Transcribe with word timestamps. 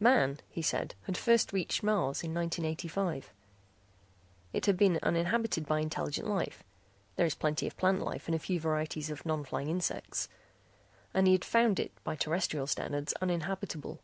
Man, 0.00 0.40
he 0.48 0.60
said, 0.60 0.96
had 1.04 1.16
first 1.16 1.52
reached 1.52 1.84
Mars 1.84 2.24
in 2.24 2.34
1985. 2.34 3.32
It 4.52 4.66
had 4.66 4.76
been 4.76 4.98
uninhabited 5.04 5.66
by 5.66 5.78
intelligent 5.78 6.26
life 6.26 6.64
(there 7.14 7.26
is 7.26 7.36
plenty 7.36 7.68
of 7.68 7.76
plant 7.76 8.00
life 8.02 8.26
and 8.26 8.34
a 8.34 8.40
few 8.40 8.58
varieties 8.58 9.08
of 9.08 9.24
non 9.24 9.44
flying 9.44 9.68
insects) 9.68 10.28
and 11.14 11.28
he 11.28 11.32
had 11.32 11.44
found 11.44 11.78
it 11.78 11.92
by 12.02 12.16
terrestrial 12.16 12.66
standards 12.66 13.12
uninhabitable. 13.22 14.00